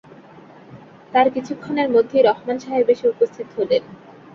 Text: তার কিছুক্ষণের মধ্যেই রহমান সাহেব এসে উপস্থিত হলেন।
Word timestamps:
তার 1.13 1.27
কিছুক্ষণের 1.29 1.87
মধ্যেই 1.89 2.23
রহমান 2.23 2.57
সাহেব 2.59 2.87
এসে 2.89 3.05
উপস্থিত 3.09 3.47
হলেন। 3.57 3.83